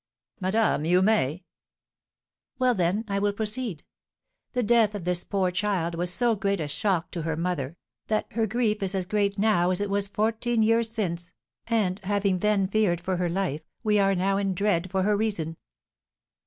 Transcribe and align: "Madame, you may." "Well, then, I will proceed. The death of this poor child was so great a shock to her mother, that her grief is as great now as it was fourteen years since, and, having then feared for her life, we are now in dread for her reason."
"Madame, 0.39 0.83
you 0.83 0.99
may." 1.03 1.43
"Well, 2.57 2.73
then, 2.73 3.05
I 3.07 3.19
will 3.19 3.33
proceed. 3.33 3.83
The 4.53 4.63
death 4.63 4.95
of 4.95 5.05
this 5.05 5.23
poor 5.23 5.51
child 5.51 5.93
was 5.93 6.11
so 6.11 6.35
great 6.35 6.59
a 6.59 6.67
shock 6.67 7.11
to 7.11 7.21
her 7.21 7.37
mother, 7.37 7.77
that 8.07 8.25
her 8.31 8.47
grief 8.47 8.81
is 8.81 8.95
as 8.95 9.05
great 9.05 9.37
now 9.37 9.69
as 9.69 9.79
it 9.79 9.91
was 9.91 10.07
fourteen 10.07 10.63
years 10.63 10.89
since, 10.89 11.33
and, 11.67 11.99
having 11.99 12.39
then 12.39 12.67
feared 12.67 12.99
for 12.99 13.17
her 13.17 13.29
life, 13.29 13.61
we 13.83 13.99
are 13.99 14.15
now 14.15 14.37
in 14.37 14.55
dread 14.55 14.89
for 14.89 15.03
her 15.03 15.15
reason." 15.15 15.57